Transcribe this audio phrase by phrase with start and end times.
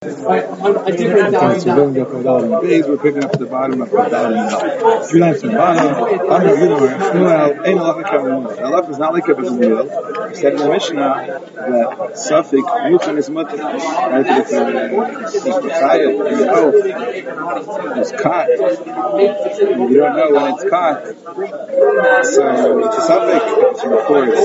[0.00, 0.06] a
[2.62, 5.86] Beis, we're picking up the bottom of the from the bottom.
[6.30, 8.56] I'm going to Shmuel, Ein Alacha Kavanah.
[8.58, 10.30] Alacha is not like a Bezamil.
[10.30, 13.56] He said in the Mishnah that Suffolk, Muchan is Mutter.
[13.56, 14.26] Right?
[14.26, 14.50] If
[15.64, 16.72] Messiah, you know,
[17.96, 18.48] it's caught.
[18.48, 21.04] You don't know when it's caught.
[22.24, 23.42] So it's a Suffolk,
[23.72, 24.38] it's from course.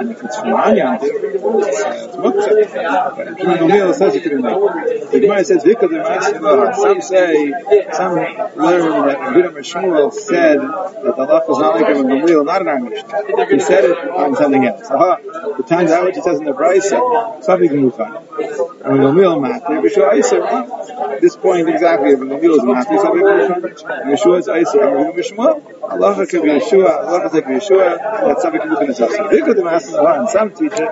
[0.00, 3.59] And if it's from Anyan, it's, Mutter.
[3.60, 7.52] The Gemara says, Vika the Some say,
[7.92, 12.66] some learn that Rabbi Shmuel said that the laf was not like in Gamliel, not
[12.66, 13.46] our Mishnah.
[13.50, 14.90] He said it on something else.
[14.90, 15.18] Aha,
[15.56, 18.12] the times out what he says in the Brisa, something can move on.
[18.12, 23.50] When Gamliel Matri, Bishua Isa, this point exactly, when Gamliel is Matri, something can move
[23.50, 23.62] on.
[24.10, 28.60] Yeshua is and Rabbi Shmuel, Allah can be Yeshua, Allah can be Yeshua, that's something
[28.60, 29.12] can move in his house.
[29.12, 30.88] Vika the and some teach it,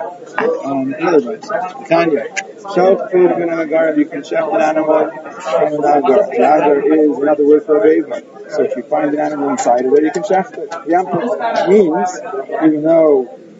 [0.65, 1.87] um, another Brisa.
[1.87, 2.25] Tanya.
[2.65, 6.23] An agar, you can shecht an animal from an agar.
[6.23, 8.25] Uh, the agar is another word for a baby.
[8.49, 10.69] So if you find an animal inside of it, you can shecht it.
[10.69, 12.19] Yampus means,
[12.63, 13.35] even though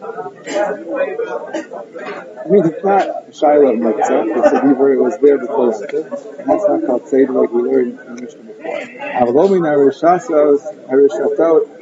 [2.40, 4.24] I mean, it's not Shiloh Mitzvah.
[4.26, 4.92] It's a Hebrew.
[4.92, 8.49] It was there before that's not called Seder like we learned in the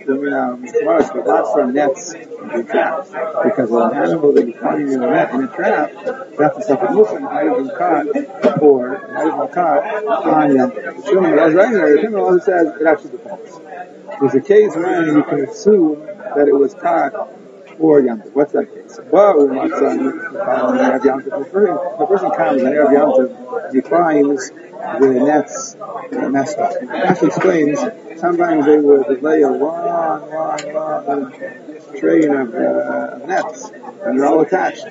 [0.07, 2.15] Lumina Mitzvahs, but from nets.
[2.15, 5.93] Because an animal that you find in a net, in a trap,
[6.39, 9.85] that's that Muslim might have been caught, or might have caught
[10.25, 11.97] on The Shimon was right there.
[11.97, 13.61] The Shimon also says it actually depends.
[14.21, 17.13] There's a case when you can assume that it was caught
[17.79, 18.99] or Yom What's that case?
[19.11, 19.55] Well, the
[22.09, 25.77] person comes and Erev Yom finds the nets
[26.31, 26.73] messed up.
[26.73, 27.81] Rashi explains
[28.21, 31.33] sometimes they would lay a long, long, long
[31.99, 33.71] train of, uh, nets
[34.05, 34.87] and they're all attached.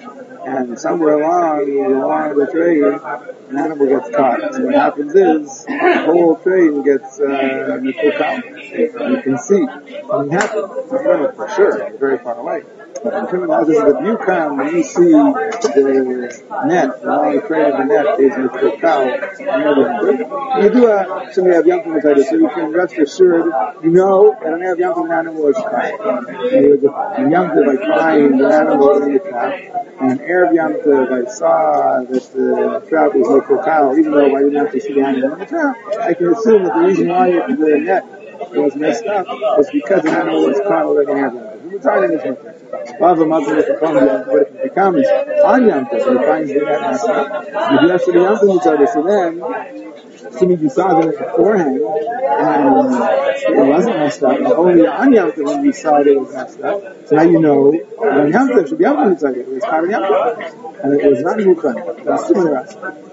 [0.45, 4.55] And somewhere along, along the train, an animal gets caught.
[4.55, 9.65] And what happens is, the whole train gets uh, You can see
[10.07, 12.63] don't know for sure, very far away.
[13.03, 17.85] But criminalizes if you come and you see the net, the long train of the
[17.85, 19.03] net is with the cow,
[20.61, 23.51] you do a, so have young people so you can rest assured,
[23.83, 25.99] you know that an have young animal is caught.
[27.17, 29.53] And young by crying the animal in the trap,
[30.01, 30.73] and Erev Yom
[31.11, 35.01] I saw that the trap was no cow, even though I didn't actually see the
[35.01, 38.16] animal in the trap, I can assume that the reason why the net
[38.51, 42.03] was messed up was because the animal was caught already in Erev Yom The time
[42.11, 42.57] is with
[42.99, 46.49] Bava Mazal if it comes, but if it becomes on Yom Tov, and it finds
[46.53, 49.31] the net messed up, you have to be Yom Tov Mitzvah, so then,
[50.33, 52.85] assuming you saw them beforehand, and
[53.57, 56.61] it wasn't messed up, only on Yom Tov when we saw that it was messed
[56.61, 59.63] up, so now you know, on Yom Tov should be Yom Tov Mitzvah, it was
[59.63, 63.06] Kar Yom Tov, and it was not Mukhan, it was similar so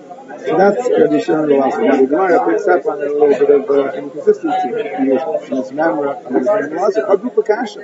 [0.46, 1.84] that's Rabbi Shimon Elazar.
[1.84, 5.56] Now the Gemara picks up on a little bit of uh, inconsistency in his, in
[5.56, 7.06] his Rabbi Shimon Elazar.
[7.06, 7.80] Quadruple kasha.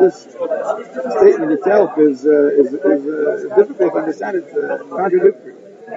[0.00, 4.36] This statement itself is uh, is, is uh, difficult to understand.
[4.36, 5.54] It's uh, contradictory.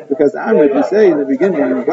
[0.07, 1.85] Because Amrit, you say in the beginning, if it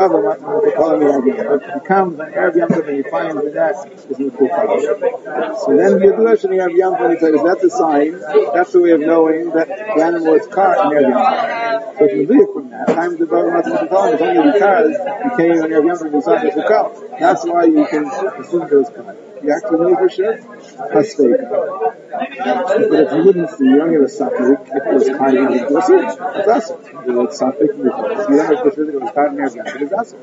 [1.75, 3.75] becomes an Erev Yom and he finds the net
[4.09, 5.59] is Mukufah.
[5.59, 8.13] So then Yadush and Erev Yom he says, that's a sign,
[8.55, 11.58] that's the way of knowing that the animal is caught in Erev Yom
[11.99, 14.95] So if you from that, time the Baruch Mukufah is only because
[15.25, 17.19] he came Yom and decided to Mukufah.
[17.19, 19.17] That's why you can assume was caught.
[19.43, 20.39] You actually know for sure?
[20.95, 21.49] Hasteka.
[22.89, 25.45] But if you wouldn't see, you only have a suffix, if it was caught in
[25.47, 25.99] the It's also.
[26.39, 26.49] It's
[27.35, 29.13] suffix, you don't have to that it was
[29.55, 30.17] there, but it's also.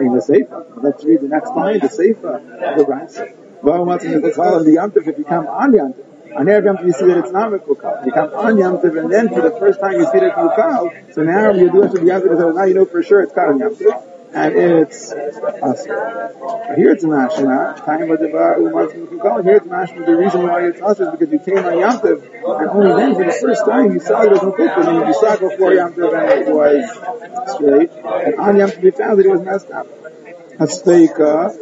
[0.00, 0.66] In the Sefer.
[0.82, 2.42] Let's read the next line, the Sefer
[2.76, 3.36] the Brisa.
[3.62, 4.32] Well, what's in the
[4.64, 5.94] the Yom if you come on Yom
[6.36, 8.06] on Erev Yom you see that it's not Mekukal.
[8.06, 11.14] You come on Yom and then for the first time you see that it's Mekukal,
[11.14, 13.36] so now you do it to the Yom so now you know for sure it's
[13.36, 13.76] on Yom
[14.32, 16.76] and it's Asr.
[16.76, 21.00] Here it's Mashma, time of the Umar Here it's Mashma, the reason why it's Asr
[21.00, 22.22] is because you came on Yom and
[22.70, 25.74] only then for the first time you saw it was Mekukal, and you saw before
[25.74, 26.90] Yom and it was
[27.54, 29.86] straight, and on Yom you found that it was messed up.
[30.60, 31.56] Hasteka,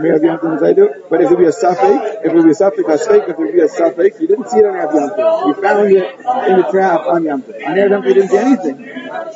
[0.00, 2.54] may have uh, Yom Tov But if it be a suffix, if it be a
[2.54, 5.62] suffix, Hasteka, if it be a suffix, you didn't see it on Erev Yom You
[5.62, 7.42] found it in the trap on Yom.
[7.42, 8.76] On Erev Yom you didn't see anything.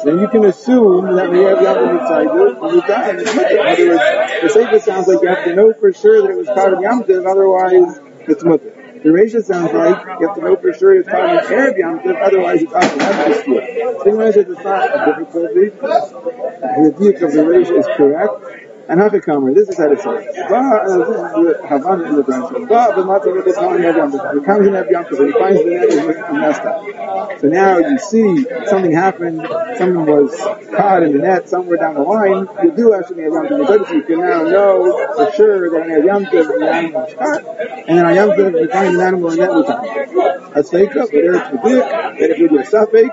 [0.04, 3.60] Then you can assume that we have Yom Tov Mitzaydu, and we die, it's mutter.
[3.60, 6.46] In other words, the sounds like you have to know for sure that it was
[6.46, 8.72] part of Yom otherwise it's mutter.
[9.02, 11.98] The Resha sounds like you have to know for sure it's part of Erev Yom
[12.00, 12.72] Tov, otherwise it's.
[12.72, 13.64] That's the dispute.
[14.04, 15.68] So, it's not a difficulty.
[15.68, 20.06] The view of the Resha is correct And Hachikamer, this is how it says.
[20.06, 22.69] Uh, the Havana in the Brisa.
[22.69, 24.34] Ba, b'matzah with the Ev Yom Tov.
[24.34, 27.40] He comes in Ev Yom and he finds the net is messed up.
[27.40, 29.46] So now you see something happened,
[29.79, 30.34] someone was
[30.75, 33.93] caught in the net somewhere down the line, you do actually Yom Tov.
[33.93, 37.44] You can now know for sure that in Ev Yom Tov the animal was caught,
[37.88, 40.52] and then on Yom you find an animal in the net with time.
[40.55, 43.08] That's fake up, but there's the dick, that if you do a suffix,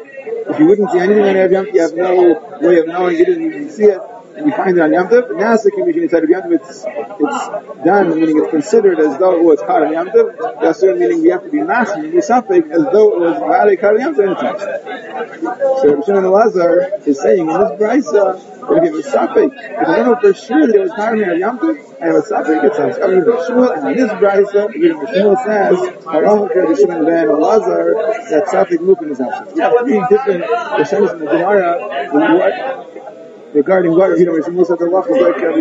[0.49, 3.25] if you wouldn't see anything on Ev Yom you have no way of knowing you
[3.25, 4.01] didn't even see it
[4.45, 7.85] you find it on Yom Tov, now the commission inside of Yom Tov, it's, it's
[7.85, 10.61] done, meaning it's considered as though it was part of Yom Tov.
[10.61, 13.77] That's certain meaning we have to be master, we suffix as though it was Valley
[13.77, 18.77] Kar Yom Tov and it's So Rav Shimon Lazar is saying in this brisa that
[18.77, 21.19] if you have a suffix, if I don't know for sure that it was part
[21.19, 24.11] of Yom Tov, I have a suffix, it's a coming to Shmuel, and on this
[24.11, 27.93] brisa, Shmuel says, Halacha Rav Shimon ben Lazar,
[28.29, 29.19] that suffix movement is.
[29.19, 33.18] We have three different Rishonim in the Gemara, what
[33.53, 35.51] regarding what you know, it's almost like a lot like uh,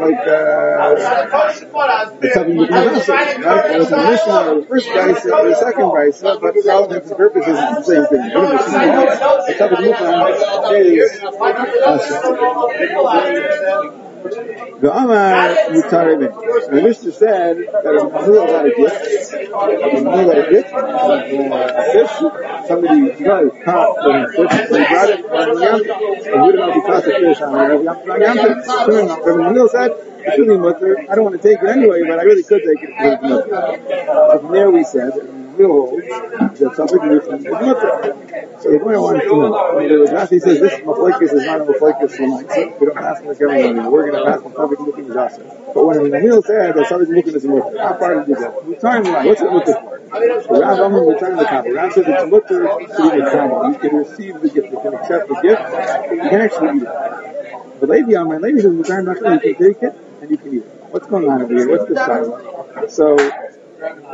[0.00, 0.94] like uh,
[2.22, 2.86] it's something with right?
[2.94, 7.86] It's a the first price or the second price, but for all intents purposes, it's
[7.86, 8.28] the same thing.
[13.94, 16.70] The the Amar Mutarim.
[16.70, 21.82] The Mishnah said that if Manuel got a gift, if Manuel got a gift a
[21.92, 22.14] fish,
[22.68, 26.56] somebody got a caught when a fish, so he it on Yom, and we don't
[26.56, 27.96] know if he caught the fish on Yom.
[28.20, 29.90] Yom, Manuel said,
[30.26, 30.96] it's really mutter.
[31.10, 32.92] I don't want to take it anyway, but I really could take it.
[34.06, 35.12] So from there we said,
[35.58, 38.43] will hold that something is mutter.
[38.64, 42.16] So the I wanted to know, the Rashi says this maflekus is not a maflekus
[42.16, 42.80] lamaisa.
[42.80, 43.92] We don't pass the everyone.
[43.92, 45.72] We're going to pass the something looking is also.
[45.74, 48.62] But when the meal said that something looking is mutter, how far did you go?
[48.66, 50.00] We time like what's it mutter for?
[50.00, 51.72] The Rav Amram returned the copy.
[51.72, 52.86] Rav says it's mutter to be
[53.20, 53.68] the kamel.
[53.68, 55.60] You can receive the gift, you can accept the gift,
[56.10, 57.80] you can actually eat it.
[57.80, 60.72] But Levi Amram, Levi says, you can take it and you can eat it.
[60.88, 61.68] What's going on over here?
[61.68, 62.94] What's the silence?
[62.94, 63.12] So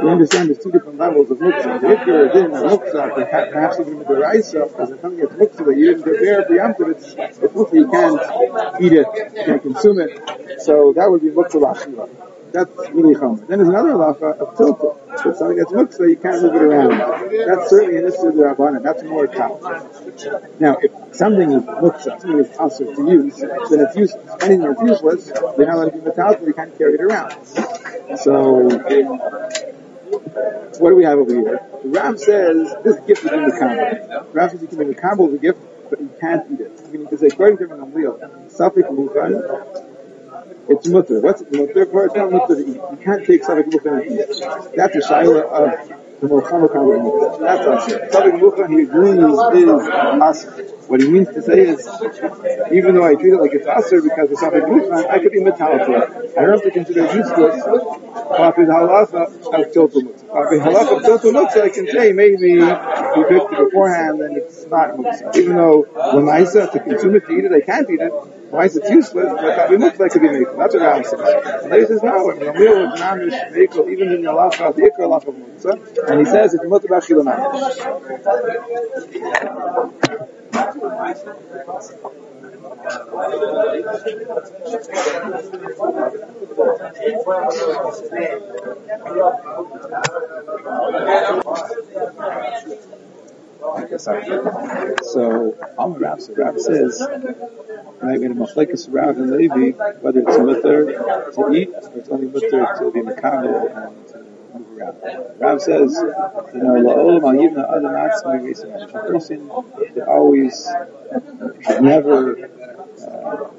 [0.03, 1.39] we understand there's two different levels of.
[1.43, 3.15] If you're a din of muksa,
[3.53, 6.55] perhaps even with the raisa, because if something gets muksa that you didn't prepare for
[6.55, 9.07] Yom it's, it's you can't eat it,
[9.37, 10.61] you can't consume it.
[10.63, 12.30] So that would be muksa lashira.
[12.53, 13.47] That's really chomer.
[13.47, 14.97] Then there's another lacha of tilta.
[15.27, 16.99] If something gets muksa, you can't move it around.
[17.47, 18.83] That's certainly an issue of the Rabbanan.
[18.83, 19.61] That's more common.
[20.59, 24.43] Now, if something is muksa, something is also to use, then it's useless.
[24.43, 25.27] Anything that's useless,
[25.57, 27.35] they're not allowed to be metallic, you can't carry it around.
[28.19, 28.69] So,
[30.79, 31.61] what do we have over here?
[31.85, 34.27] Rav says this gift is in the combo.
[34.33, 36.91] Rav says you can make a combo of a gift, but you can't eat it.
[36.91, 39.90] Meaning to say, according to Rabbi Gamliel, Safik Mufan,
[40.69, 41.21] it's mutter.
[41.21, 41.83] What's mutter?
[41.83, 42.77] It's not mutter to eat.
[42.77, 44.77] You can't take Safik Mufan and eat.
[44.77, 45.89] That's a shaila of
[46.21, 47.45] the of mutter.
[47.45, 48.15] That's us.
[48.15, 49.89] Safik Mufan, he agrees, is
[50.23, 50.71] us.
[50.91, 51.87] What he means to say is,
[52.73, 55.41] even though I treat it like it's aser because it's a glutan, I could be
[55.41, 55.83] metallic.
[55.83, 57.63] I don't have to consider it useless.
[57.63, 60.19] Papi halacha of tiltumut.
[60.27, 64.67] Papi halacha of tiltumut, so I can say maybe he picked it beforehand and it's
[64.67, 65.37] not muksa.
[65.37, 68.13] Even though when lemaisa to consume it to eat it, I can't eat it.
[68.51, 69.33] Why is it useless?
[69.33, 70.47] But papi muksa could be made.
[70.59, 71.21] That's what Ram says.
[71.65, 72.31] And he says no.
[72.31, 75.73] Ramil was mamish mekel, even in the halacha the ikra muksa,
[76.11, 77.81] and he says it's mutter b'achila mamish.
[93.61, 97.07] So, Al Rav, so Rav says,
[98.01, 100.87] right, when a Machlekes Rav and Levi, whether it's mutter
[101.35, 104.17] to eat, or it's only mutter to be makabel and to
[104.55, 104.97] move around.
[105.39, 105.95] Rav says,
[106.55, 109.51] you know, la'olam al yivna adam atzma A person
[109.93, 110.67] should always,
[111.81, 112.49] never
[113.07, 113.51] uh,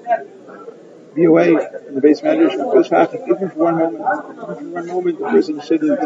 [1.13, 2.53] be away in the beis medrash
[3.27, 4.03] even for one moment.
[4.03, 5.99] Even for one moment, the person shouldn't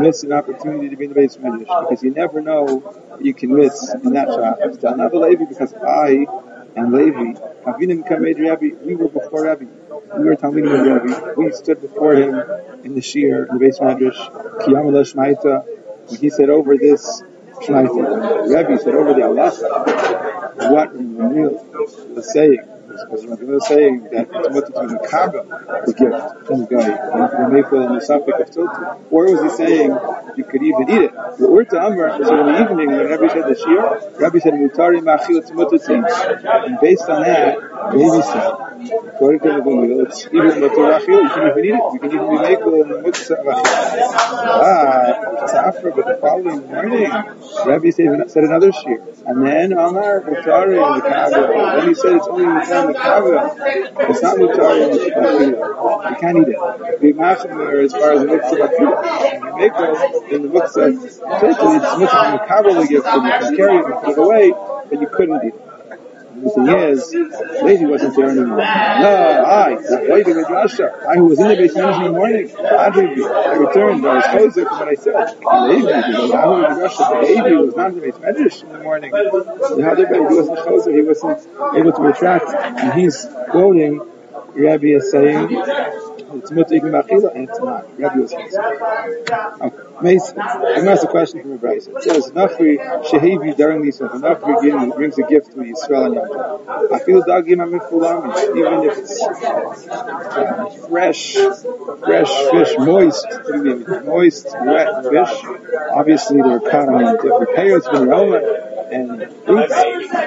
[0.00, 3.32] miss an opportunity to be in the beis medrash because you never know what you
[3.32, 4.58] can miss in that shot.
[4.80, 6.26] Tell Nava Levi because I
[6.76, 9.66] and Levi, Avinim Kamed Rabbi, we were before Rabbi.
[10.16, 11.32] We were Talmidim of Rabbi.
[11.36, 12.34] We stood before him
[12.84, 14.18] in the Shir, in the base medrash,
[14.62, 15.64] Kiyamala Shmaita,
[16.08, 17.22] when he said over this
[17.62, 18.52] Shmaita.
[18.52, 19.50] Rabbi said over the Allah,
[20.72, 22.60] what Ramil was saying
[22.90, 27.44] because Rabbi was saying that it's mutter to Makaba, the gift from the guy, and
[27.44, 28.98] the Mayfield and the Safik of Tilti.
[29.10, 29.96] Or was he saying
[30.36, 31.12] you could even eat it?
[31.14, 35.00] The Urta Amr, so in the evening when Rabbi said the Shir, Rabbi said Mutari
[35.00, 35.78] Machil to mutter
[36.66, 41.20] And based on that, Rabbi said, To the mutter achil.
[41.20, 41.80] You can even.
[41.92, 43.52] You the mutter achil.
[44.42, 44.90] Ah,
[45.82, 47.12] but the following morning,
[47.66, 49.02] Rabbi said another shear.
[49.26, 51.40] And then Amar Mutari in the Kaaba.
[51.76, 53.54] Then he said it's only in the Kaaba.
[54.08, 55.44] It's not Mutari in the Kaaba.
[56.10, 57.00] You can't eat it.
[57.02, 58.96] Be machmer as far as the mitzvah Akira.
[59.30, 63.56] And you make it in the it's mitzvah in the Kaaba they give, you can
[63.56, 64.52] carry it put it away,
[64.88, 65.69] but you couldn't eat it.
[66.42, 67.14] The thing is,
[67.62, 68.56] Levi wasn't there anymore.
[68.56, 72.88] No, I, Levi with Rasha, I who was in the base in the morning, I
[72.88, 75.36] returned, I was closer from what I said.
[75.68, 78.78] Levi, because I was with Rasha, Levi was not in the beis medrash in the
[78.78, 79.10] morning.
[79.10, 81.40] The other he wasn't closer, he wasn't
[81.76, 84.00] able to retract, and he's quoting
[84.54, 85.48] Rabbi is saying
[86.34, 87.98] it's mutter even machila and it's not.
[87.98, 88.32] Rabbi was.
[88.32, 89.80] Okay.
[90.02, 91.96] I'm ask a question from a Brisa.
[91.96, 96.92] It says Nafri shehevi during these if Nafri brings a gift to Yisrael and Yom
[96.92, 99.24] I feel dagim amifulam even if it's
[100.86, 101.34] fresh,
[102.00, 103.26] fresh fish, moist,
[104.04, 105.44] moist, wet fish.
[105.92, 109.74] Obviously they're caught on different payers from the and fruits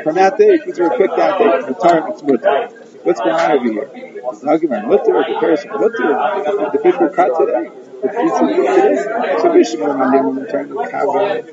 [0.03, 1.61] from that day, fruits are picked that day.
[1.67, 1.73] The
[2.09, 2.82] it's good.
[3.03, 3.91] What's going on over here?
[3.93, 5.91] It's an argument mutter or comparison mutter.
[5.91, 7.69] The were caught today.
[8.01, 9.69] The were caught today.
[9.73, 11.43] So were on them in terms of kava.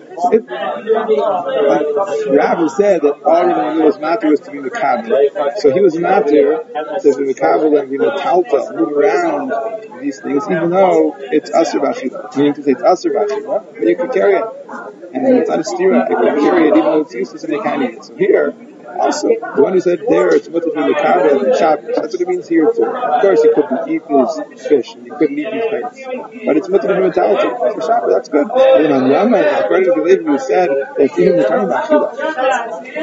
[2.31, 5.09] Rabbi said that all of the was matter was to be the kava.
[5.59, 6.59] So he was matter
[7.19, 9.53] be the kava and the talta, move around
[10.01, 12.37] these things, even though it's asur b'achila.
[12.37, 14.45] Meaning to say it's asur b'achila, but you can carry it.
[15.13, 16.09] And it's not a stira.
[16.09, 18.05] You can carry it even though it's useless and you can't eat it.
[18.05, 18.55] So here,
[19.55, 21.97] the one who said there it's mutter from the Kaaba Shabbos.
[21.97, 22.85] That's what it means here too.
[22.85, 26.07] Of course, he couldn't eat his fish and he couldn't eat his fish,
[26.47, 27.41] but it's mutter from Talmud.
[27.75, 28.51] For Shabbos, that's good.
[28.51, 31.11] And then on according to who said that.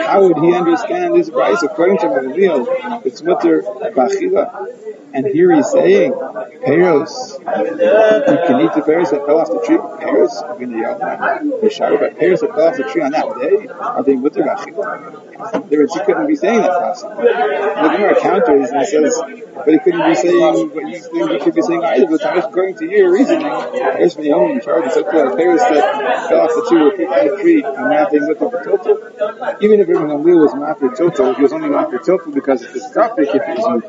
[0.07, 1.61] How would he understand this price?
[1.63, 4.67] According to Magamil, it's mutter Bachila.
[5.13, 9.77] And here he's saying, Peros, you can eat the pears that fell off the tree.
[9.99, 13.25] Pears, in the Yom, the Shabbos, but pears that fell off the tree on that
[13.39, 15.69] day, are they mutter Bachila?
[15.77, 17.25] There, he couldn't be saying that possibly.
[17.25, 19.21] The Gemara counters and says,
[19.65, 22.07] but he couldn't be saying what you think he could be saying either.
[22.07, 26.41] But according to your reasoning, there's the only charge is up to Paris that fell
[26.41, 28.97] off the tree or picked the tree and nothing with the total.
[29.61, 32.79] Even if Ibn Gamliel was for total, he was only for total because it's a
[32.93, 33.83] suffix if it was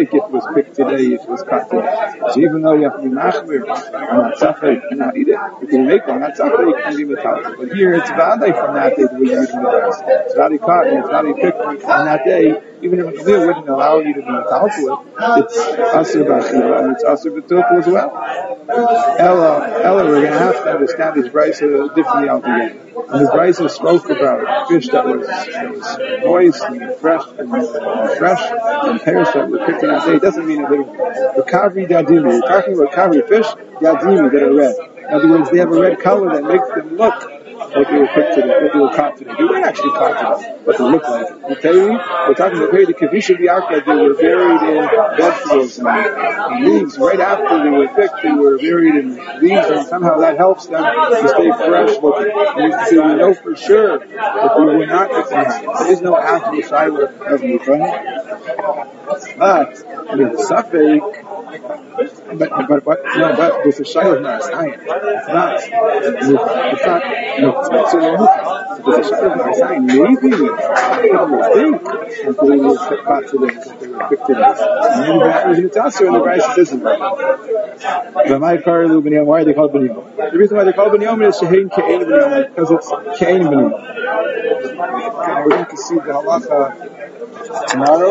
[0.00, 1.90] if it was picked today, it was cut today.
[2.32, 5.68] So even though you have to be machmir on that and not eat it, you
[5.68, 6.20] can make one.
[6.20, 7.56] That suffix can be metallic.
[7.58, 10.02] But here it's vade from that day that we're using the rest.
[10.06, 13.68] It's vade cut and it's vade picked on that day even if a clear wouldn't
[13.68, 14.40] allow you to be to
[15.38, 18.10] it's asur b'achila and it's asur b'tofu as well.
[19.18, 22.78] Ella, Ella, we're going to have to understand this brisa differently altogether.
[23.10, 28.18] And the brisa spoke about fish that was, that was moist and fresh and, and
[28.18, 30.16] fresh and pears that were picked in that day.
[30.16, 32.24] It doesn't mean that they're the kavri dadimi.
[32.24, 33.46] We're talking about kavri fish,
[33.80, 34.74] yadimi that are red.
[35.08, 37.39] In other words, they have a red color that makes them look
[37.74, 39.32] what they were picked today, what they were today.
[39.38, 41.58] They weren't actually today, but they looked like it.
[41.58, 41.88] Okay?
[41.88, 46.98] We're talking about the Kavisha Biaka, they were buried in vegetables and, leaves.
[46.98, 50.82] Right after they were picked, they were buried in leaves, and somehow that helps them
[50.82, 52.32] to stay fresh looking.
[52.56, 56.62] And you we know for sure that we were not picked There is no the
[56.62, 57.80] Shiloh of Mufan.
[59.38, 64.74] But, with Suffolk, but but but no, but there's a shayla not sign.
[64.74, 65.62] It's not.
[65.62, 67.02] It's not.
[67.40, 69.86] No, so shayla not a sign.
[69.86, 70.56] Maybe people
[71.54, 72.76] think that they were
[73.30, 74.54] to them, that they were picked to them.
[75.00, 76.82] Maybe that was in the Tasser and the Brisa isn't.
[76.82, 78.90] But my car is.
[78.90, 80.30] Why are they called B'niyom?
[80.32, 82.90] The reason why they're called B'niyom is Shehein Ke'en B'niyom because it's.
[82.90, 83.38] Okay,
[85.44, 86.72] we're going to see the halacha
[87.68, 88.10] tomorrow.